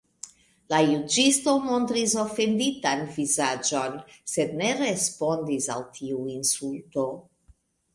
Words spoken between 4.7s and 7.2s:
respondis al tiu insulto.